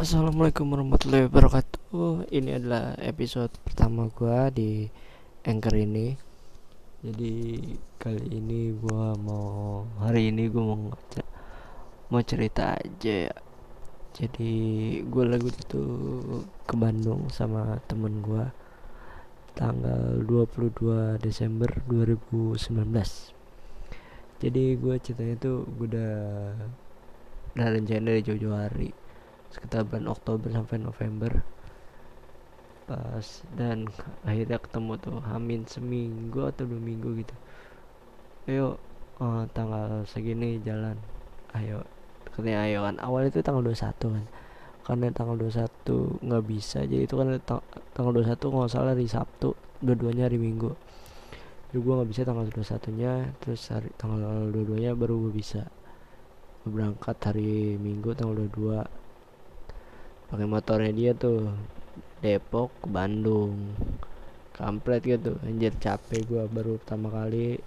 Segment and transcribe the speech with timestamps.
[0.00, 2.32] Assalamualaikum warahmatullahi wabarakatuh.
[2.32, 4.88] Ini adalah episode pertama gua di
[5.44, 6.16] Anchor ini.
[7.04, 7.60] Jadi
[8.00, 10.96] kali ini gua mau hari ini gua mau
[12.08, 13.34] mau cerita aja ya.
[14.16, 14.52] Jadi
[15.04, 15.84] gua lagi itu
[16.64, 18.56] ke Bandung sama temen gua
[19.52, 22.56] tanggal 22 Desember 2019.
[24.40, 26.12] Jadi gua ceritanya tuh gua udah
[27.52, 28.89] udah rencana dari jauh-jauh hari
[29.50, 31.42] sekitar bulan Oktober sampai November.
[32.86, 33.86] Pas dan
[34.26, 37.34] akhirnya ketemu tuh Hamin seminggu atau dua minggu gitu.
[38.46, 38.66] Ayo
[39.18, 40.98] uh, tanggal segini jalan.
[41.54, 41.82] Ayo
[42.30, 44.26] katanya ayo kan awal itu tanggal 21 kan.
[44.80, 47.62] Karena tanggal 21 nggak bisa jadi itu kan tang
[47.94, 50.74] tanggal 21 nggak salah hari Sabtu dua-duanya hari Minggu.
[51.70, 55.70] Jadi gue nggak bisa tanggal 21 nya terus hari tanggal 22 nya baru gue bisa
[56.66, 58.99] berangkat hari Minggu tanggal 22
[60.30, 61.50] pakai motornya dia tuh.
[62.22, 63.74] Depok ke Bandung.
[64.54, 65.40] Kampret gitu.
[65.42, 67.58] Anjir capek gua baru pertama kali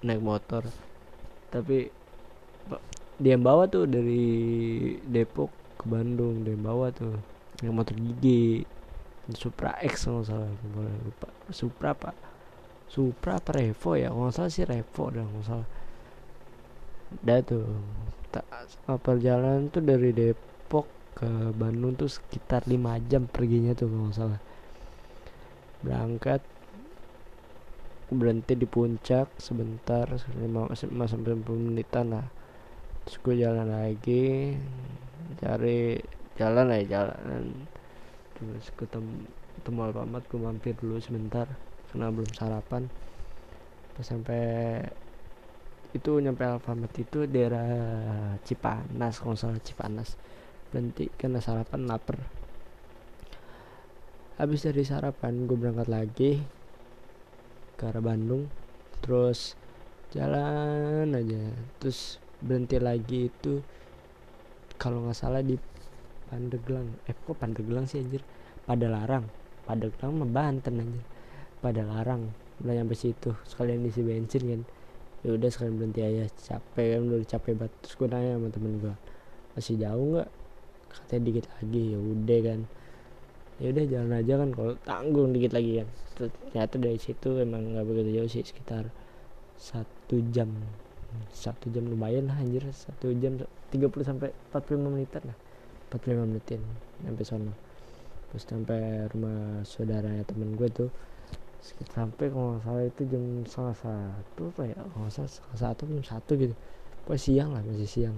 [0.00, 0.62] naik motor.
[1.50, 1.90] Tapi
[3.18, 4.24] dia yang bawa tuh dari
[5.04, 6.46] Depok ke Bandung.
[6.46, 7.18] Dia yang bawa tuh.
[7.60, 8.62] Yang motor gigi.
[9.34, 10.50] Supra X nggak salah.
[11.02, 11.28] Lupa.
[11.50, 12.14] Supra apa?
[12.86, 14.14] Supra apa Revo ya?
[14.14, 15.68] Nggak salah sih Revo dah nggak salah.
[17.26, 17.66] Dah tuh.
[18.30, 18.46] Tak
[19.02, 20.86] perjalanan tuh dari Depok
[21.16, 22.76] ke Bandung tuh sekitar 5
[23.08, 24.40] jam perginya tuh kalau salah.
[25.80, 26.44] Berangkat
[28.12, 32.28] berhenti di puncak sebentar 5 sampai 10 menitan lah.
[33.08, 34.54] Terus gue jalan lagi
[35.40, 35.96] cari
[36.36, 37.42] jalan lah jalan.
[38.36, 39.24] Terus ketemu
[39.56, 41.48] ketemu Alfamart gue mampir dulu sebentar
[41.88, 42.92] karena belum sarapan.
[43.96, 44.84] Pas sampai
[45.96, 47.64] itu nyampe Alfamart itu daerah
[48.44, 50.20] Cipanas kalau salah Cipanas
[50.70, 52.18] berhenti karena sarapan lapar.
[54.36, 56.32] Habis dari sarapan gue berangkat lagi
[57.80, 58.52] ke arah Bandung.
[59.00, 59.56] Terus
[60.12, 61.56] jalan aja.
[61.80, 63.64] Terus berhenti lagi itu
[64.76, 65.56] kalau nggak salah di
[66.28, 67.00] Pandeglang.
[67.08, 68.20] Eh kok Pandeglang sih anjir?
[68.66, 69.24] Pada larang
[69.64, 71.04] Pandeglang mah Banten anjir.
[71.64, 72.28] Pada larang
[72.60, 74.62] udah nyampe situ sekalian isi bensin kan.
[75.24, 76.28] Ya udah sekalian berhenti aja.
[76.28, 77.72] Capek kan udah capek banget.
[77.80, 78.94] Terus gue nanya sama temen gue
[79.56, 80.28] masih jauh nggak
[81.04, 82.60] katanya dikit lagi ya udah kan.
[83.56, 85.88] Ya udah jalan aja kan kalau tanggung dikit lagi kan.
[86.16, 88.88] Ternyata dari situ emang nggak begitu jauh sih sekitar
[89.56, 90.52] satu jam.
[91.32, 92.64] Satu jam lumayan lah anjir.
[92.72, 93.40] Satu jam
[93.72, 95.38] 30 sampai 45 menitan lah.
[95.90, 96.60] 45 menitin
[97.06, 97.52] sampai sana
[98.26, 100.90] terus sampai rumah saudaranya temen gue tuh
[101.94, 104.76] sampai kalau nggak salah itu jam setengah satu apa ya?
[104.76, 106.54] Kalau nggak salah satu jam satu gitu.
[107.06, 108.16] Pokoknya siang lah masih siang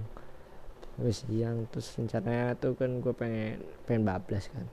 [0.99, 4.67] habis siang terus rencananya tuh kan gue pengen pengen bablas kan.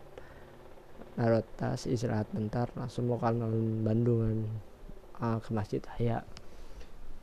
[1.16, 3.48] Naruh tas istirahat bentar langsung mau kanal
[3.86, 4.38] Bandung kan.
[5.22, 6.26] Ah, ke masjid Haya.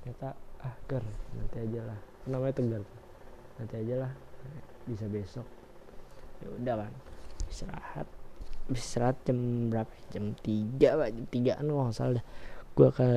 [0.01, 1.03] Ternyata ah ger
[1.35, 1.99] nanti aja lah.
[2.31, 2.83] Namanya tegar
[3.59, 4.11] nanti aja lah.
[4.87, 5.45] Bisa besok.
[6.39, 6.93] Ya udah kan
[7.51, 8.07] istirahat.
[8.71, 9.91] Istirahat jam berapa?
[10.15, 11.11] Jam tiga pak.
[11.11, 12.23] Jam tigaan nggak salah.
[12.71, 13.09] Gue ke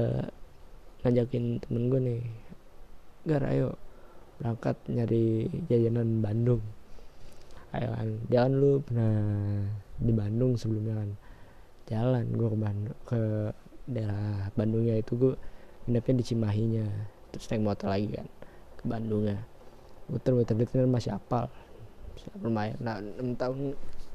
[1.06, 2.22] ngajakin temen gue nih.
[3.22, 3.78] Gar ayo
[4.36, 6.62] berangkat nyari jajanan Bandung.
[7.74, 7.92] Ayo
[8.30, 9.12] kan lu pernah
[10.00, 11.10] di Bandung sebelumnya kan.
[11.86, 13.20] Jalan gue ke Bandung ke
[13.86, 15.34] daerah Bandungnya itu gue
[15.86, 16.86] nginepnya di Cimahinya.
[17.32, 18.28] Terus naik motor lagi kan
[18.80, 19.38] ke Bandungnya.
[20.06, 21.50] Muter-muter itu masih apal.
[22.42, 22.76] Lumayan.
[22.82, 23.58] Nah 6 tahun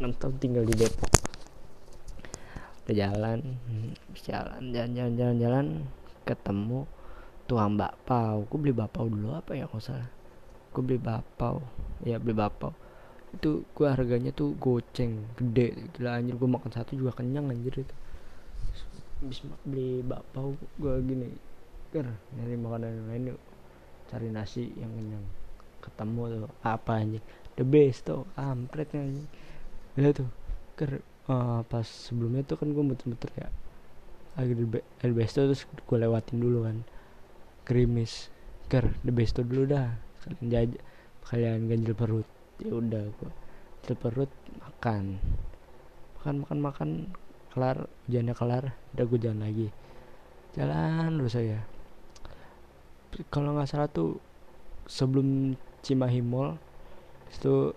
[0.04, 1.12] 6 tahun tinggal di Depok.
[2.82, 3.40] Udah jalan
[4.18, 5.66] jalan jalan jalan jalan jalan
[6.26, 6.90] ketemu
[7.52, 10.08] tukang bakpao gue beli bakpao dulu apa ya nggak salah.
[10.72, 11.60] Gue beli bakpao
[12.08, 12.72] ya beli bakpao
[13.36, 15.76] itu gue harganya tuh goceng gede.
[15.96, 17.96] Gila anjir gue makan satu juga kenyang anjir itu.
[19.20, 21.28] Habis beli bakpao gue gini
[21.92, 22.08] ger
[22.40, 23.42] nyari makanan yang lain yuk.
[24.08, 25.26] Cari nasi yang kenyang.
[25.84, 27.24] Ketemu tuh apa anjir
[27.60, 28.24] the best tuh.
[28.40, 29.28] Ampretnya anjing.
[30.00, 30.32] Ya tuh
[30.80, 33.52] ger uh, pas sebelumnya tuh kan gue muter-muter ya.
[34.40, 35.52] The best tuh.
[35.52, 36.80] Terus gue lewatin dulu kan
[37.72, 38.28] krimis.
[38.68, 39.96] Ker the best dulu dah.
[40.28, 40.72] Kalian jaj
[41.24, 42.28] kalian ganjil perut.
[42.60, 43.32] Ya udah gua
[43.80, 45.24] ganjil perut makan.
[46.20, 46.90] Makan makan makan.
[47.56, 48.76] Kelar hujannya kelar.
[48.96, 49.68] Udah gue jalan lagi.
[50.56, 51.64] Jalan terus saya
[53.28, 54.24] kalau nggak salah tuh
[54.88, 56.56] sebelum Cimahi Mall
[57.28, 57.76] itu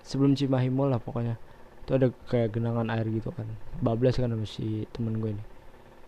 [0.00, 1.36] sebelum Cimahi Mall lah pokoknya.
[1.84, 3.48] Itu ada kayak genangan air gitu kan.
[3.84, 5.44] Bablas kan sama si temen gue ini.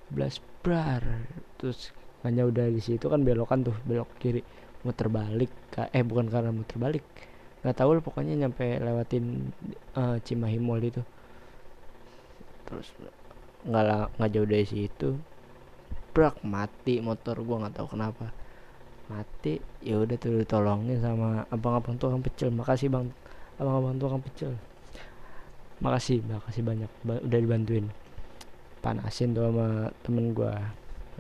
[0.09, 1.05] Bablas brar
[1.61, 4.45] terus hanya udah di situ kan belokan tuh belok kiri.
[4.81, 5.53] Muter balik
[5.93, 7.05] eh bukan karena muter balik.
[7.61, 9.53] Nggak tahu lah pokoknya nyampe lewatin
[9.97, 11.05] uh, Cimahi Mall itu.
[12.65, 12.89] Terus
[13.69, 15.09] nggak nggak jauh dari situ.
[16.17, 18.33] Brak mati motor gua nggak tahu kenapa.
[19.13, 22.49] Mati ya udah tuh ditolongin sama abang-abang tukang pecel.
[22.49, 23.13] Makasih bang.
[23.61, 24.53] Abang-abang tukang pecel.
[25.85, 26.91] Makasih makasih banyak.
[27.05, 27.93] Ba udah dibantuin.
[28.81, 30.57] Panasin tuh sama temen gua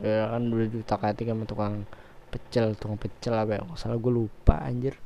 [0.01, 1.85] ya kan udah diutak hati sama tukang
[2.31, 3.63] pecel tukang pecel apa ya?
[3.77, 4.97] Salah gue lupa anjir.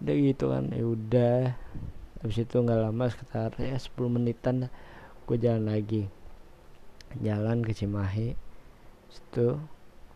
[0.00, 1.40] Udah gitu kan ya udah.
[2.20, 4.68] Habis itu nggak lama sekitar ya 10 menitan
[5.24, 6.06] gue jalan lagi.
[7.18, 8.36] Jalan ke Cimahi.
[9.10, 9.58] Itu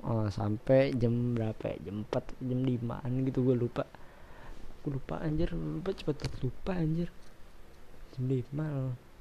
[0.04, 1.90] oh, sampai jam berapa ya?
[1.90, 3.84] Jam 4 jam 5an gitu gue lupa.
[4.84, 5.50] Gue lupa anjir.
[5.56, 7.08] Lupa cepet lupa anjir.
[8.14, 9.14] Jam 5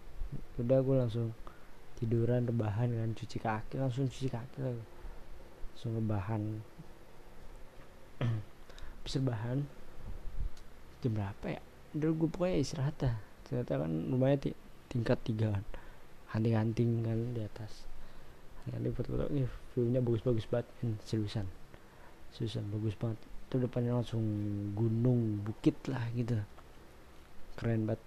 [0.59, 1.29] udah gue langsung
[2.03, 6.59] tiduran rebahan kan cuci kaki langsung cuci kaki langsung rebahan.
[9.07, 9.63] Bisa rebahan
[10.99, 11.61] jam berapa ya?
[11.95, 13.15] Udah gue pokoknya istirahat dah.
[13.47, 14.39] Ternyata kan lumayan
[14.91, 15.65] tingkat tiga kan.
[16.35, 17.87] Hunting-hunting kan di atas.
[18.67, 21.47] Hunting foto-foto ini viewnya bagus-bagus banget kan seriusan.
[22.35, 23.19] Seriusan bagus banget.
[23.47, 24.23] Itu depannya langsung
[24.75, 26.35] gunung bukit lah gitu.
[27.55, 28.01] Keren banget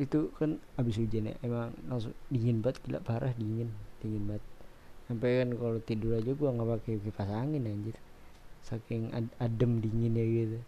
[0.00, 3.68] itu kan abis hujan ya emang langsung dingin banget gila parah dingin
[4.00, 4.44] dingin banget.
[5.08, 7.96] Sampai kan kalau tidur aja gua nggak pakai kipas angin anjir.
[8.64, 10.60] Saking ad adem dingin ya gitu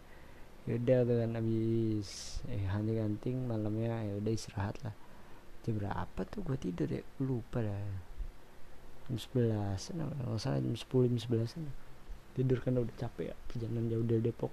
[0.65, 4.97] yaudah kan abis eh hunting-hunting malamnya ya udah istirahat lah.
[5.65, 7.05] Jam berapa tuh gue tidur ya?
[7.21, 7.85] Lupa dah.
[9.09, 11.53] Jam sebelas kalau salah jam sepuluh jam sebelas
[12.32, 14.53] tidur kan udah capek ya perjalanan jauh dari Depok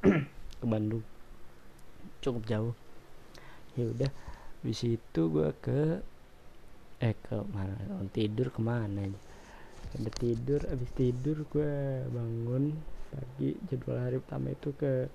[0.60, 1.04] ke Bandung.
[2.24, 2.72] Cukup jauh
[3.78, 4.10] ya udah
[4.62, 5.80] di situ gue ke
[7.02, 7.74] eh ke mana?
[8.14, 9.20] Tidur ke mana aja?
[9.98, 11.72] Udah tidur abis tidur gue
[12.08, 12.70] bangun
[13.12, 15.10] pagi jadwal hari pertama itu ke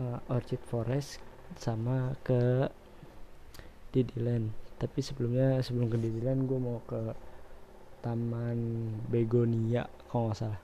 [0.00, 1.20] uh, Orchid Forest
[1.60, 2.66] sama ke
[3.92, 4.48] Didiland
[4.80, 7.14] tapi sebelumnya sebelum ke Didiland gue mau ke
[8.02, 8.58] Taman
[9.06, 10.60] Begonia kalau nggak salah.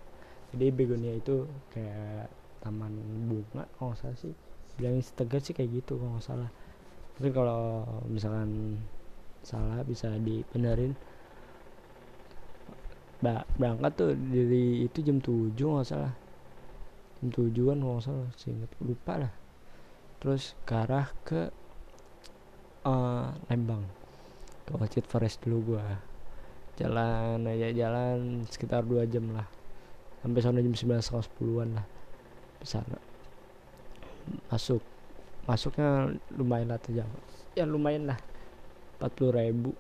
[0.51, 2.27] Jadi Begonia itu kayak
[2.59, 2.91] taman
[3.31, 4.35] bunga kalau nggak salah sih.
[4.75, 6.51] Bilangin setegar sih kayak gitu kalau nggak salah
[7.19, 8.79] mungkin kalau misalkan
[9.43, 10.95] salah bisa dibenerin.
[13.19, 16.15] Ba berangkat tuh dari itu jam 7 nggak salah.
[17.19, 19.33] Jam 7 kan nggak salah sih lupa lah.
[20.23, 21.51] Terus ke arah ke
[22.87, 23.83] uh, Lembang.
[24.63, 25.99] Ke Orchid Forest dulu gua.
[26.79, 29.51] Jalan aja jalan sekitar dua jam lah.
[30.23, 31.87] Sampai sana jam sembilan setengah lah.
[32.63, 32.99] Sana.
[34.55, 34.83] Masuk
[35.49, 37.09] masuknya lumayan lah jam.
[37.57, 38.21] Ya lumayan lah.
[39.01, 39.73] Empat puluh ribu.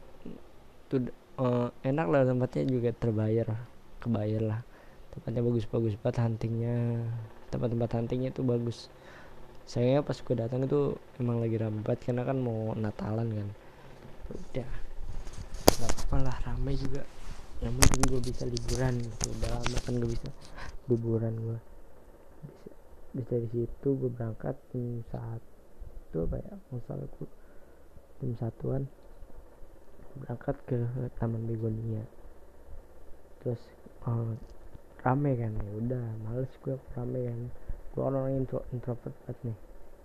[0.88, 3.52] Tuh uh, enak lah tempatnya juga terbayar
[4.00, 4.60] kebayar lah.
[5.12, 7.04] Tempatnya bagus-bagus banget huntingnya.
[7.52, 8.88] Tempat-tempat huntingnya itu bagus.
[9.68, 13.48] Saya pas gue datang itu emang lagi rambat karena kan mau Natalan kan.
[14.32, 14.70] Udah
[15.68, 17.04] nggak apa lah ramai juga.
[17.60, 19.24] Yang penting gue bisa liburan gitu.
[19.36, 20.28] Udah lama kan gue bisa
[20.88, 21.58] liburan gue
[22.48, 22.70] bisa,
[23.12, 25.42] bisa dari situ gue berangkat jam
[26.16, 27.28] apa ya gue
[28.18, 28.82] jam satuan
[30.18, 30.78] berangkat ke
[31.20, 32.02] Taman Begonia.
[33.44, 33.62] Terus
[34.08, 34.34] oh,
[35.06, 37.40] rame kan ya udah males gue rame kan.
[37.94, 39.58] Gue orang intro introvert banget nih.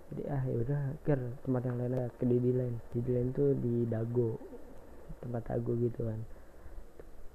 [0.04, 3.88] Jadi ah ya udah ker tempat yang lain ke Didi Lain Didi Lain tuh di
[3.88, 4.36] Dago
[5.24, 6.20] tempat Dago gitu kan.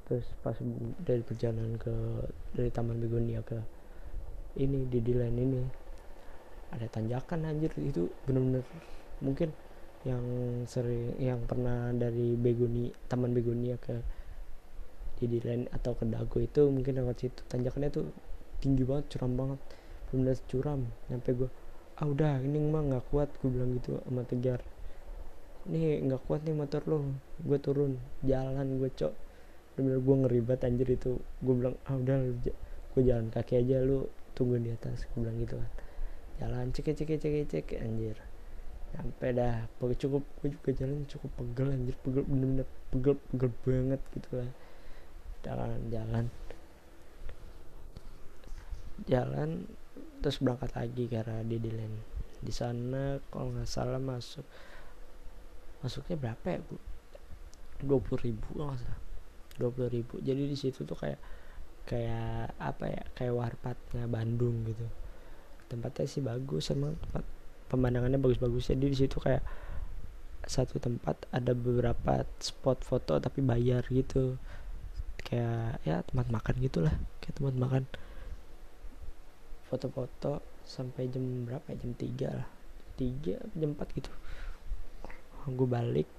[0.08, 0.56] Terus pas
[1.04, 1.94] dari perjalanan ke
[2.56, 3.60] dari Taman Begonia ke
[4.62, 5.62] ini Didi Lain ini
[6.74, 7.72] ada tanjakan anjir.
[7.78, 8.66] Itu bener-bener
[9.20, 9.52] mungkin
[10.08, 10.24] yang
[10.64, 14.00] sering yang pernah dari Begonia Taman Begonia ke
[15.20, 17.42] Didi Lain atau ke Dago itu mungkin lewat situ.
[17.52, 18.08] Tanjakannya tuh
[18.64, 19.60] tinggi banget curam banget.
[20.10, 21.50] Bener curam nyampe gue
[22.00, 24.64] ah udah ini mah nggak kuat gue bilang gitu sama tegar.
[25.68, 27.04] Nih nggak kuat nih motor lo
[27.44, 29.14] gue turun jalan gue cok.
[29.76, 31.20] Bener gue ngeribat anjir itu.
[31.44, 32.18] Gue bilang ah udah
[32.96, 35.72] gue jalan kaki aja lu tunggu di atas gue bilang gitu kan
[36.40, 38.16] jalan cek cek cek cek anjir.
[38.90, 44.30] Sampai dah cukup gue juga jalan cukup pegel anjir pegel bener-bener pegel pegel banget gitu
[44.34, 44.50] lah
[45.46, 46.26] jalan jalan.
[49.06, 49.50] Jalan
[50.20, 51.96] terus berangkat lagi ke arah Didiland
[52.40, 54.48] di sana kalau nggak salah masuk
[55.84, 56.76] masuknya berapa ya bu?
[57.80, 59.02] Dua puluh ribu kalau nggak salah.
[59.60, 60.18] Dua puluh ribu.
[60.20, 61.20] Jadi di situ tuh kayak
[61.86, 64.88] kayak apa ya kayak warpatnya Bandung gitu
[65.70, 67.24] tempatnya sih bagus emang tempat
[67.70, 68.74] pemandangannya bagus-bagus.
[68.74, 69.46] Jadi di situ kayak
[70.50, 74.36] satu tempat ada beberapa spot foto tapi bayar gitu.
[75.22, 77.84] Kayak ya tempat makan gitulah kayak tempat makan.
[79.70, 81.78] Foto-foto sampai jam berapa ya?
[81.78, 82.50] jam 3 lah.
[82.98, 84.12] Tiga jam 4 gitu.
[85.46, 86.10] Gue balik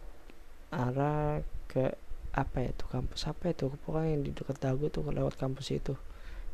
[0.71, 1.99] arah ke
[2.31, 5.99] apa ya tuh kampus apa itu pokoknya yang di dekat dagu tuh lewat kampus itu.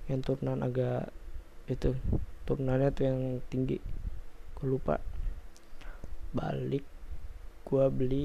[0.09, 1.12] Yang turunan agak
[1.69, 1.93] itu
[2.47, 3.83] turunannya tuh yang tinggi.
[4.57, 5.03] Gue lupa.
[6.33, 6.87] Balik
[7.67, 8.25] gue beli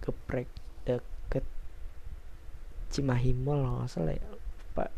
[0.00, 0.46] geprek
[0.86, 1.42] deket
[2.88, 4.30] Cimahi Mall nggak salah ya.
[4.72, 4.90] Pak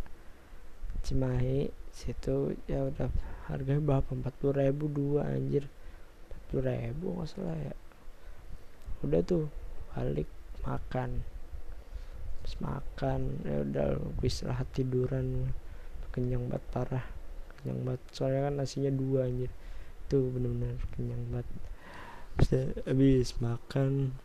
[1.03, 3.09] Cimahi situ ya udah
[3.51, 4.13] harganya berapa?
[4.15, 5.67] empat puluh ribu dua anjir.
[6.29, 7.75] empat puluh ribu nggak salah ya.
[9.01, 9.49] Udah tuh
[9.97, 10.29] balik
[10.63, 11.25] makan.
[12.45, 15.51] Terus makan ya udah gue istirahat tiduran.
[16.11, 17.07] Kenyang banget parah
[17.63, 18.03] kenyang banget.
[18.13, 19.51] Soalnya kan nasinya dua anjir.
[20.11, 21.49] Tuh bener-bener kenyang banget.
[22.89, 24.17] Habis makan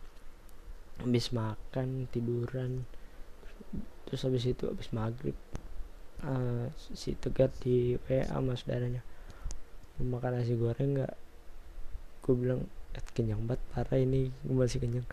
[1.04, 2.88] habis makan tiduran.
[4.08, 5.36] Terus habis itu habis maghrib
[6.24, 9.02] uh, si tegar di WA sama saudaranya
[9.96, 11.14] mau makan nasi goreng nggak?
[12.20, 12.60] Gue bilang
[12.92, 15.06] eh, kenyang banget parah ini gue masih kenyang.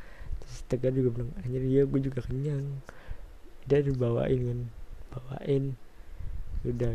[0.43, 2.67] Terus tegar juga bilang anjir iya gue juga kenyang.
[3.67, 4.59] Dia dibawain kan
[5.15, 5.63] bawain.
[6.67, 6.91] Udah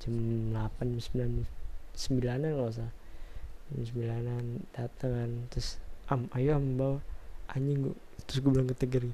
[0.00, 0.16] jam
[0.56, 1.44] 8 9
[1.92, 2.90] sembilanan nggak usah
[3.70, 5.76] jam sembilanan datang kan terus
[6.08, 6.98] am ayo am bawa.
[7.50, 7.94] Anjing gue
[8.26, 9.04] terus gue bilang ke tegar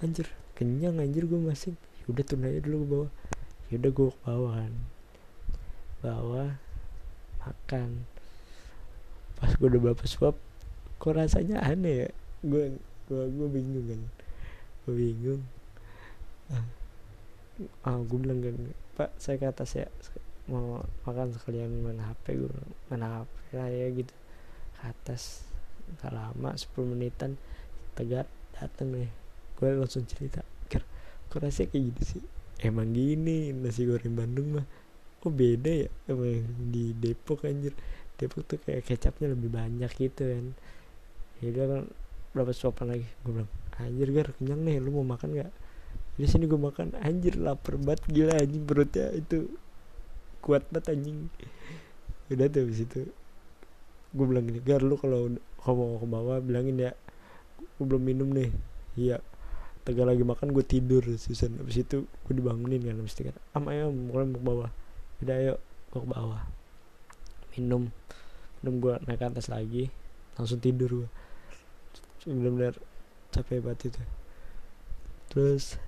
[0.00, 0.28] anjir
[0.58, 1.78] kenyang anjir gue masih.
[2.10, 3.08] Udah tuh aja dulu gue bawa.
[3.70, 4.74] Yaudah gue ke bawah kan.
[6.02, 6.44] Bawa
[7.40, 7.90] makan.
[9.38, 10.36] Pas gue udah bapak suap
[10.96, 12.08] kok rasanya aneh ya?
[12.42, 14.02] Gue gue gue bingung kan.
[14.84, 15.42] Gue bingung.
[16.50, 16.64] Ah,
[17.86, 18.56] ah gue bilang kan
[18.96, 19.86] pak saya ke atas ya.
[20.48, 22.54] Mau makan sekalian main HP gue
[22.88, 24.14] main HP lah ya gitu.
[24.72, 25.44] Ke atas.
[26.00, 27.38] Gak lama 10 menitan
[27.92, 28.24] tegar
[28.56, 29.12] dateng nih.
[29.60, 30.40] Gue langsung cerita
[30.72, 30.82] ker
[31.28, 32.22] kok rasanya kayak gitu sih?
[32.64, 34.66] Emang gini nasi goreng Bandung mah.
[35.20, 37.76] Kok beda ya emang di Depok anjir?
[38.16, 40.46] Depok tuh kayak kecapnya lebih banyak gitu kan.
[41.44, 41.84] Ya kan
[42.32, 43.06] berapa suapan lagi?
[43.22, 45.52] Gue bilang anjir gar kenyang nih lu mau makan gak
[46.16, 49.52] di sini gue makan anjir lapar banget gila anjing perutnya itu
[50.40, 51.28] kuat banget anjing.
[52.32, 53.00] Udah tuh habis itu
[54.16, 56.92] gue bilang gini gar lu kalau mau ke bawah bilangin ya
[57.76, 58.48] gue belum minum nih.
[58.96, 59.20] Iya
[59.84, 61.52] tegar lagi makan gue tidur Susan.
[61.60, 64.70] Abis itu gue dibangunin kan abis itu kan am ayo mulai mau ke bawah.
[65.20, 65.54] Udah ayo
[65.92, 66.42] gue ke bawah.
[67.54, 67.92] Minum
[68.64, 69.92] minum gue naik atas lagi
[70.40, 71.08] langsung tidur gue
[72.26, 72.74] benar-benar
[73.30, 74.02] capek banget itu.
[75.30, 75.78] Terus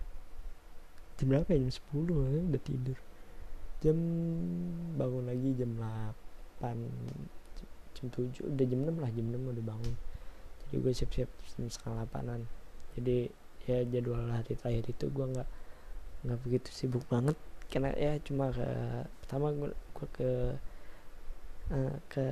[1.18, 1.58] jam berapa ya?
[1.60, 2.98] Jam 10 ya, udah tidur.
[3.78, 3.98] Jam
[4.94, 5.70] bangun lagi jam
[6.62, 6.62] 8
[7.94, 9.94] jam 7 udah jam 6 lah jam 6 udah bangun.
[10.66, 12.42] Jadi gue siap-siap setengah 8an
[12.98, 13.30] jadi
[13.70, 15.48] ya jadwal hari terakhir itu gue nggak
[16.26, 17.38] nggak begitu sibuk banget.
[17.70, 18.66] Karena ya cuma ke
[19.22, 20.30] pertama gue, gue ke
[21.70, 22.26] uh, ke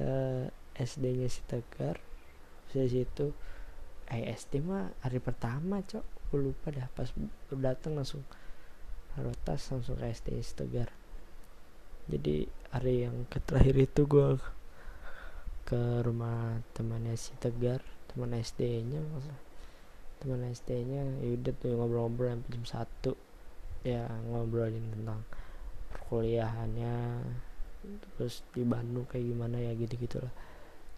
[0.75, 2.03] SD-nya si Tegar.
[2.75, 3.31] Dari situ
[4.11, 6.35] eh SD mah hari pertama cok.
[6.35, 7.15] Gue lupa dah pas
[7.55, 8.27] datang langsung
[9.17, 10.93] taruh tas langsung ke SD si Tegar
[12.07, 14.39] jadi hari yang terakhir itu gue
[15.67, 19.43] ke rumah temannya si Tegar teman SD-nya maksudnya.
[20.23, 23.13] Teman SD-nya yaudah tuh ngobrol-ngobrol sampai jam satu.
[23.83, 25.27] Ya ngobrolin tentang
[25.91, 27.23] perkuliahannya
[27.87, 30.35] terus di Bandung kayak gimana ya gitu gitulah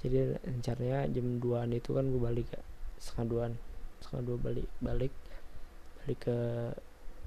[0.00, 2.64] jadi rencananya jam 2an itu kan gue balik ya
[2.96, 3.52] setengah duaan
[4.00, 5.12] setengah dua balik balik
[6.00, 6.38] balik ke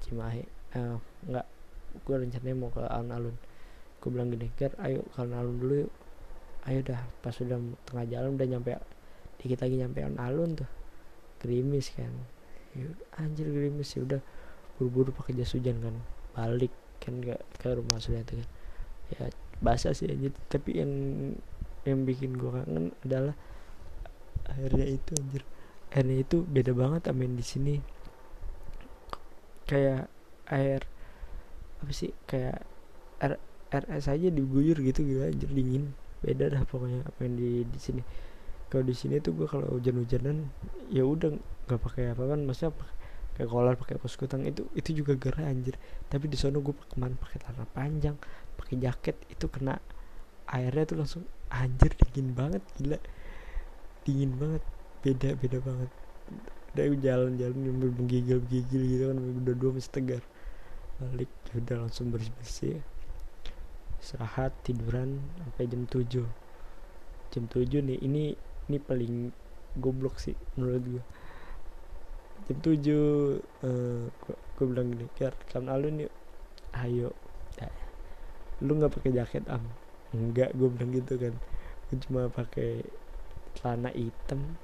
[0.02, 0.42] Cimahi
[0.76, 0.96] eh,
[1.28, 1.46] enggak
[2.02, 3.36] gue rencananya mau ke alun-alun.
[4.00, 5.92] Gue bilang gini Ger ayo ke alun-alun dulu yuk.
[6.66, 7.58] Ayo dah pas udah
[7.90, 8.70] tengah jalan udah nyampe
[9.42, 10.70] dikit lagi nyampe alun-alun tuh.
[11.44, 12.12] Gerimis kan.
[13.20, 14.20] Anjir gerimis ya udah.
[14.80, 15.94] Buru-buru pakai jas hujan kan.
[16.32, 18.40] Balik kan ke, ke rumah sudah kan.
[19.12, 19.28] Ya
[19.62, 20.90] basah sih aja tapi yang
[21.86, 23.36] yang bikin gue kangen adalah
[24.56, 25.42] airnya itu anjir.
[25.92, 27.74] Airnya itu beda banget amin di sini.
[29.68, 30.10] Kayak
[30.50, 30.82] air
[31.82, 32.62] apa sih kayak
[33.22, 35.94] air es aja diguyur gitu gitu anjir dingin.
[36.22, 38.02] Beda dah pokoknya apa yang di di sini.
[38.68, 40.48] Kalau di sini tuh gue kalau hujan-hujanan
[40.92, 41.34] ya udah
[41.68, 42.72] nggak pakai apa kan maksudnya
[43.32, 45.80] pakai kolar pakai kos kutang itu itu juga gerah anjir.
[46.08, 48.16] Tapi di sana gue ke mana pakai celana panjang
[48.60, 49.80] pakai jaket itu kena
[50.52, 52.98] airnya tuh langsung anjir dingin banget gila.
[54.04, 54.62] Dingin banget
[55.02, 55.90] beda beda banget.
[56.72, 60.22] Udah jalan-jalan yang menggigil gigil gitu kan udah dua masih tegar
[61.10, 61.30] balik.
[61.50, 62.76] Ya udah langsung bersih bersih
[64.02, 66.26] istirahat tiduran sampai jam 7
[67.30, 68.34] jam 7 nih ini
[68.66, 69.30] ini paling
[69.78, 71.04] goblok sih menurut gue
[72.50, 74.04] jam tujuh uh,
[74.58, 76.14] gue bilang gini ker kan alun yuk.
[76.74, 77.14] Ayo.
[77.60, 77.68] Ya.
[78.64, 79.62] lu nggak pakai jaket am?
[80.10, 81.34] Enggak gue bilang gitu kan.
[81.86, 82.82] Gue cuma pakai
[83.54, 84.58] celana hitam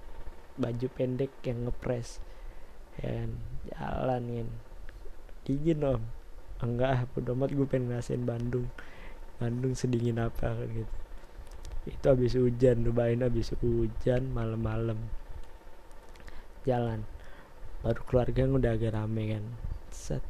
[0.59, 2.19] baju pendek yang ngepres.
[2.99, 3.31] Ya kan
[3.71, 4.49] jalan kan
[5.47, 6.03] dingin om
[6.59, 8.67] enggak ah bodo amat gue pengen ngerasain Bandung.
[9.39, 10.95] Bandung sedingin apa kan gitu.
[11.87, 14.99] Itu habis hujan lupain habis hujan malam-malam.
[16.67, 17.07] Jalan.
[17.81, 19.45] Baru keluarga yang udah agak rame kan.
[19.95, 20.25] Set.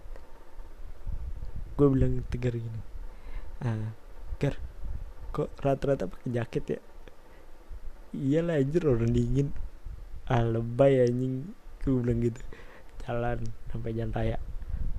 [1.81, 2.83] Gue bilang tegar gini.
[3.65, 3.97] Ah
[4.39, 4.55] gar
[5.33, 6.81] kok rata-rata pakai jaket ya?
[8.13, 9.49] Iyalah anjir orang dingin.
[10.29, 11.57] Ah lebay anjing.
[11.81, 12.41] Gue bilang gitu.
[13.09, 13.41] Jalan
[13.73, 14.37] sampai jalan raya.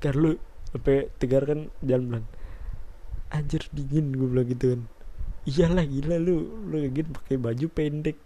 [0.01, 0.33] Gar lu
[0.69, 2.27] sampai tegar kan jalan bilang
[3.29, 4.81] anjir dingin gue bilang gitu kan.
[5.45, 6.37] Iyalah gila lu.
[6.69, 8.17] Lu gitu pakai baju pendek.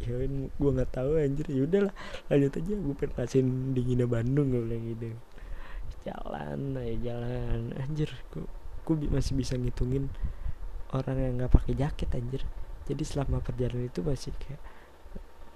[0.00, 1.46] Ya kan gue nggak tahu anjir.
[1.48, 1.94] Ya udahlah
[2.32, 2.72] lanjut aja.
[2.74, 5.06] Gue pengen ngasihin dinginnya Bandung gue bilang gitu.
[6.04, 7.60] Jalan aja jalan.
[7.80, 8.10] Anjir
[8.86, 10.08] gue masih bisa ngitungin
[10.94, 12.42] orang yang nggak pakai jaket anjir.
[12.86, 14.62] Jadi selama perjalanan itu masih kayak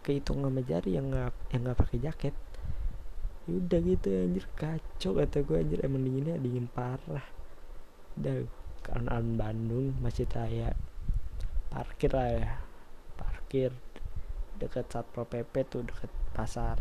[0.01, 2.35] kehitung sama jari yang nggak yang nggak pakai jaket
[3.51, 4.47] udah gitu anjir.
[4.55, 5.81] Kacau kata gue anjir.
[5.83, 7.27] Emang dinginnya dingin parah.
[8.15, 8.47] Udah
[8.81, 10.75] karena Bandung masih kayak
[11.71, 12.51] parkir lah ya.
[13.19, 13.71] Parkir
[14.61, 16.77] deket satpol pp tuh deket pasar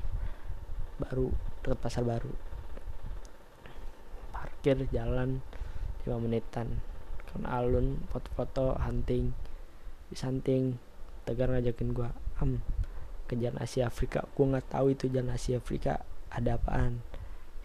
[0.99, 1.31] baru
[1.63, 2.33] deket pasar baru.
[4.35, 5.43] Parkir jalan
[6.03, 6.81] 5 menitan.
[7.29, 9.31] Kan alun foto-foto hunting
[10.09, 10.81] disanting.
[11.27, 12.09] Tegar ngajakin gua
[12.41, 12.63] am
[13.29, 14.25] ke jalan Asia Afrika.
[14.33, 16.01] Gua nggak tahu itu jalan Asia Afrika
[16.33, 17.01] ada apaan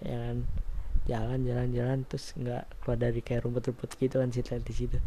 [0.03, 0.39] ya kan?
[1.05, 4.99] Jalan jalan jalan terus nggak keluar dari kayak rumput-rumput gitu kan situ di situ.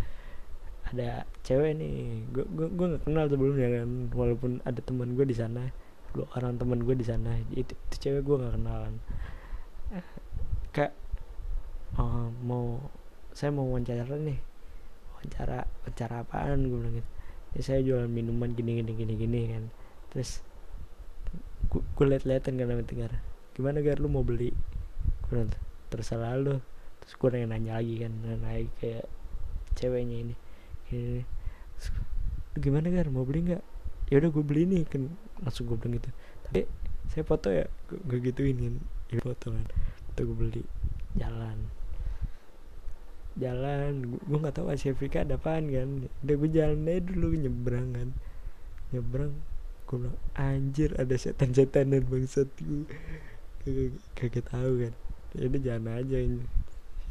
[0.87, 5.35] Ada cewek nih gue gue gue nggak kenal sebelumnya kan walaupun ada teman gue di
[5.35, 5.73] sana
[6.15, 8.95] dua orang teman gue di sana itu, itu cewek gue nggak kenalan
[10.71, 10.93] kayak
[11.97, 12.77] oh, mau
[13.33, 14.39] saya mau wawancara nih.
[15.17, 17.09] Wawancara wawancara apaan gue bilang gitu.
[17.55, 19.63] Ya saya jualan minuman gini gini gini gini kan.
[20.13, 20.41] Terus
[21.73, 23.11] gue, gue liat-liatan kan sama Tegar
[23.57, 23.97] gimana gar?
[23.97, 24.53] Lu mau beli?
[25.33, 25.49] Bilang
[25.89, 26.61] terserah lu.
[27.01, 29.05] Terus gue nanya, nanya lagi kan nanya kayak
[29.73, 30.35] ceweknya ini
[30.91, 31.25] ini
[32.57, 33.07] gimana gar?
[33.11, 33.63] Mau beli nggak?
[34.07, 35.11] Ya udah gue beli nih kan
[35.43, 36.09] langsung gue bilang gitu.
[36.47, 36.61] Tapi
[37.11, 38.75] saya foto ya gue gituin kan.
[39.11, 39.65] Ya foto kan.
[40.11, 40.63] Foto gue beli.
[41.19, 41.57] Jalan.
[43.37, 43.93] Jalan.
[44.25, 46.07] Gue nggak tahu Asia Afrika ada apaan kan.
[46.23, 48.09] Udah gue jalan aja dulu nyebrang kan.
[48.95, 49.33] Nyebrang.
[49.87, 52.49] Gue bilang anjir ada setan-setan dan bangsat.
[52.57, 52.87] gue
[54.15, 54.93] kaget tahu kan.
[55.35, 56.43] Ya udah jalan aja ini.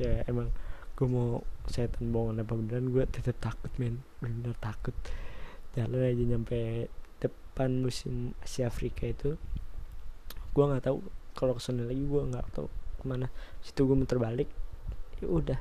[0.01, 0.49] Ya emang
[0.97, 4.01] gue mau setan bohongan apa beneran gue tetap takut men.
[4.21, 4.97] Bener takut.
[5.77, 6.89] Jalan aja nyampe
[7.21, 9.37] depan musim Asia Afrika itu
[10.53, 11.05] gue nggak tahu.
[11.37, 13.29] Kalau ke sana lagi gue nggak tahu ke mana.
[13.61, 14.49] Situ gue muter balik
[15.21, 15.61] ya udah.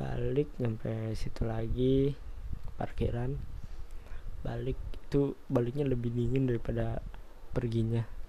[0.00, 2.14] Balik nyampe situ lagi
[2.74, 3.38] parkiran.
[4.42, 4.78] Balik
[5.10, 7.02] itu baliknya lebih dingin daripada
[7.50, 8.19] perginya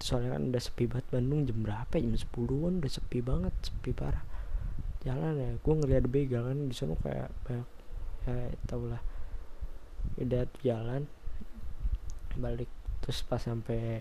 [0.00, 2.00] soalnya kan udah sepi banget Bandung jam berapa ya?
[2.00, 4.24] jam 10 an udah sepi banget sepi parah.
[5.04, 7.68] Jalan ya gue ngeliat begal kan di sana kayak banyak
[8.24, 8.34] ya
[8.64, 9.00] tau lah.
[10.16, 11.04] Udah jalan
[12.40, 12.68] balik.
[13.04, 14.00] Terus pas sampai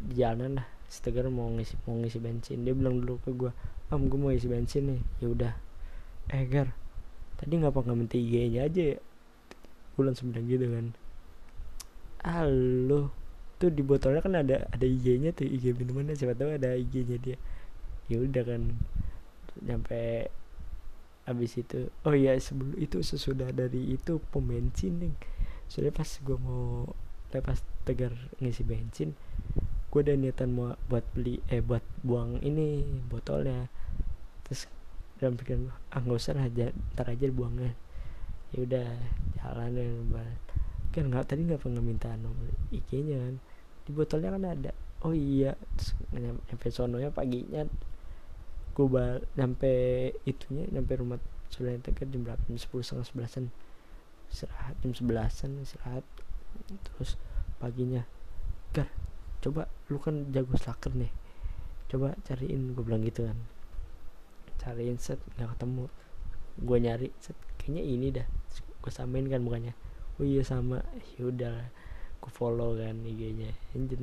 [0.00, 2.64] di jalan lah setegar mau ngisi mau ngisi bensin.
[2.64, 3.52] Dia bilang dulu ke gue
[3.92, 5.00] am gue mau isi bensin nih.
[5.20, 5.52] Ya udah.
[6.32, 6.72] Eh gar
[7.36, 8.98] tadi ngapa nggak minta IG nya aja ya?
[9.92, 10.86] Bulan sembilan gitu kan.
[12.24, 13.21] Halo
[13.62, 17.06] tuh di botolnya kan ada ada IG nya tuh IG minumannya siapa tahu ada IG
[17.06, 17.38] nya dia.
[18.10, 18.74] Ya udah kan
[19.62, 20.26] nyampe
[21.22, 25.14] habis itu oh iya sebelum itu sesudah dari itu pom bensin nih
[25.70, 26.90] soalnya pas gue mau
[27.30, 28.10] lepas tegar
[28.42, 29.14] ngisi bensin
[29.92, 33.68] gue ada niatan mau buat beli eh buat buang ini botolnya.
[34.48, 34.66] Terus
[35.20, 37.76] dalam pikiran gue ah nggak usah lah ntar aja buangnya
[38.50, 38.88] ya udah
[39.38, 39.72] jalan
[40.92, 43.36] kan nggak tadi nggak pernah minta nomor IG-nya kan
[43.82, 44.72] di botolnya kan ada.
[45.02, 45.58] Oh iya
[46.14, 47.66] nyampe sononya paginya.
[48.72, 49.72] Gue bal nyampe
[50.24, 51.18] itunya nyampe rumah
[51.50, 52.40] saudara tegar jam berapa?
[52.46, 53.44] Jam sepuluh setengah sebelasan.
[54.30, 56.06] Istirahat jam sebelasan istirahat.
[56.70, 57.18] Terus
[57.58, 58.06] paginya
[58.72, 58.88] gar
[59.42, 61.10] coba lu kan jago slacker nih.
[61.90, 63.36] Coba cariin gue bilang gitu kan.
[64.62, 65.90] Cariin set nggak ketemu.
[66.62, 68.26] Gue nyari set kayaknya ini dah.
[68.78, 69.74] Gue samain kan mukanya.
[70.16, 70.80] Oh iya sama.
[71.18, 71.68] Yaudah
[72.22, 73.98] gue follow kan IG-nya anjir.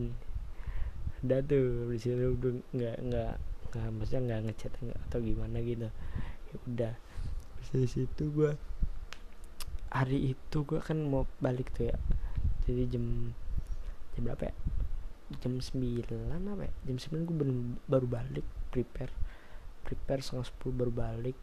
[1.24, 3.34] Udah tuh di sini udah nggak nggak
[3.72, 5.88] nggak maksudnya nggak ngechat nggak atau gimana gitu.
[6.52, 6.94] Ya udah.
[7.72, 8.52] Dari situ gue
[9.90, 11.98] hari itu gue kan mau balik tuh ya.
[12.68, 13.32] Jadi jam
[14.14, 14.56] jam berapa ya?
[15.40, 16.74] Jam 9 apa ya?
[16.90, 17.54] Jam 9 gue baru,
[17.88, 19.14] baru balik prepare
[19.86, 21.38] prepare setengah 10 baru balik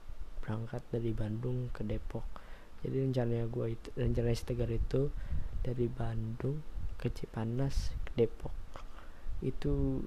[0.44, 2.22] berangkat dari Bandung ke Depok.
[2.86, 5.02] Jadi rencananya gue itu rencana si itu
[5.66, 6.62] dari Bandung
[6.94, 8.54] ke Cipanas ke Depok.
[9.42, 10.06] Itu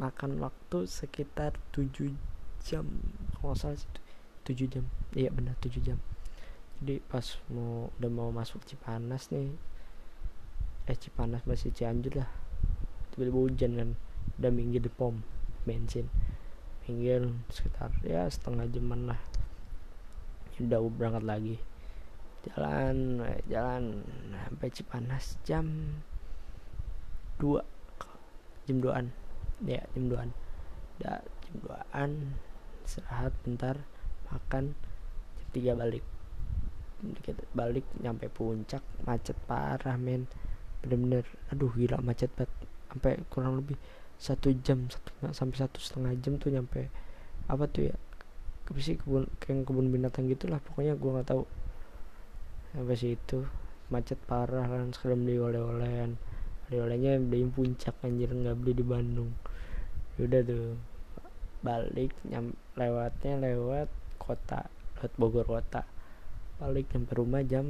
[0.00, 2.16] makan waktu sekitar 7
[2.64, 2.88] jam
[3.36, 3.76] kalau salah
[4.48, 4.88] 7 jam.
[5.12, 6.00] Iya benar 7 jam.
[6.80, 9.52] Jadi pas mau udah mau masuk Cipanas nih
[10.88, 12.30] eh Cipanas masih Cianjur lah.
[13.12, 13.90] Tiba-tiba hujan kan
[14.40, 15.20] udah minggir di pom
[15.68, 16.08] bensin.
[16.88, 19.20] Minggir sekitar ya setengah jaman lah.
[20.56, 21.56] Udah berangkat lagi
[22.46, 24.06] jalan jalan
[24.46, 25.66] sampai Cipanas jam
[27.42, 27.58] 2
[28.66, 29.06] jam 2an
[29.66, 30.30] ya jam 2an
[30.98, 32.10] udah jam 2an
[32.88, 33.76] istirahat bentar
[34.32, 34.72] makan
[35.36, 36.04] jam 3 balik.
[36.98, 40.26] Dikit balik nyampe puncak macet parah men.
[40.82, 42.50] Bener-bener aduh gila macet banget.
[42.88, 43.76] Sampai kurang lebih
[44.18, 46.90] satu jam satu sampai satu setengah jam tuh nyampe
[47.46, 47.94] apa tuh ya
[48.66, 51.42] apa sih kebun kayak kebun binatang gitulah pokoknya gua nggak tahu
[52.72, 53.48] sampai situ
[53.88, 56.20] macet parah kan sekarang beli oleh-olehan
[56.68, 59.32] oleh-olehnya beli puncak anjir nggak beli di Bandung.
[60.20, 60.76] Udah tuh
[61.64, 63.88] balik nyam lewatnya lewat
[64.20, 64.68] kota
[65.00, 65.88] lewat Bogor kota.
[66.60, 67.64] Balik nyampe rumah jam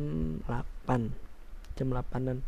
[0.50, 2.42] 8 jam 8an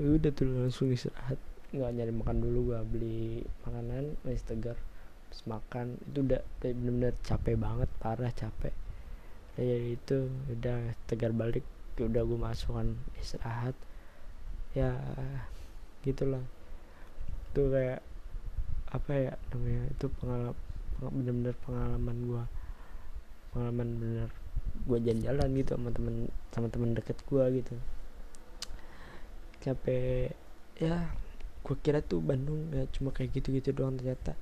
[0.00, 1.36] udah tuh langsung istirahat.
[1.76, 4.80] Nggak nyari makan dulu gua beli makanan masih tegar
[5.28, 6.00] terus makan.
[6.08, 8.72] Itu udah bener-bener capek banget parah capek
[9.58, 11.66] ya itu udah tegar balik
[11.98, 13.74] udah gue masukkan istirahat.
[14.76, 14.94] Ya
[16.06, 16.42] gitulah.
[17.50, 18.00] Itu kayak
[18.90, 20.54] apa ya namanya itu pengalaman
[21.00, 22.44] bener-bener pengalaman gua.
[23.50, 24.28] Pengalaman bener
[24.86, 26.14] gua jalan-jalan gitu sama temen
[26.54, 27.74] sama temen deket gua gitu.
[29.60, 30.32] Capek
[30.80, 31.10] ya
[31.60, 34.32] gue kira tuh Bandung ya cuma kayak gitu-gitu doang ternyata.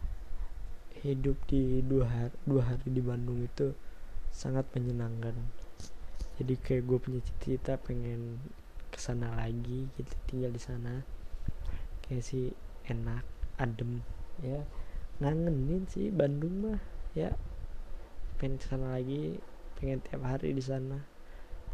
[1.02, 3.74] Hidup di dua hari dua hari di Bandung itu
[4.38, 5.34] sangat menyenangkan.
[6.38, 8.38] Jadi kayak gue punya cita-cita pengen
[8.94, 11.02] ke sana lagi gitu tinggal di sana.
[12.06, 12.54] Kayak sih
[12.86, 13.26] enak
[13.58, 14.06] adem
[14.38, 14.62] ya.
[15.18, 16.80] Ngangenin sih Bandung mah
[17.18, 17.34] ya.
[18.38, 19.42] Pengen ke sana lagi
[19.82, 21.02] pengen tiap hari di sana.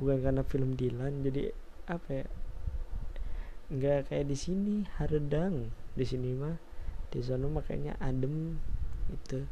[0.01, 1.53] Bukan karena film Dilan jadi
[1.85, 2.27] apa ya
[3.69, 6.57] nggak kayak di sini haredang di sini mah
[7.09, 8.61] di sana makanya adem
[9.09, 9.45] itu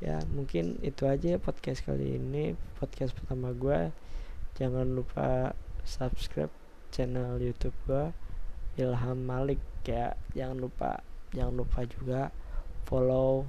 [0.00, 2.56] ya mungkin itu aja podcast kali ini.
[2.80, 3.92] Podcast pertama gue
[4.56, 5.52] jangan lupa
[5.84, 6.52] subscribe
[6.92, 8.12] channel YouTube gue
[8.80, 9.60] Ilham Malik.
[9.84, 11.04] Ya jangan lupa
[11.36, 12.32] jangan lupa juga
[12.88, 13.46] follow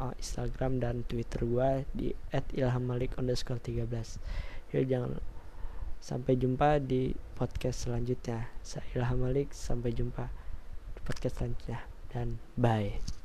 [0.00, 2.08] uh, Instagram dan Twitter gue di
[2.56, 3.86] @ilhammalik underscore 13
[4.74, 5.20] ya jangan
[6.06, 8.46] Sampai jumpa di podcast selanjutnya.
[8.62, 10.30] Saya Ilham Malik, sampai jumpa
[10.94, 11.82] di podcast selanjutnya.
[12.12, 13.15] Dan bye.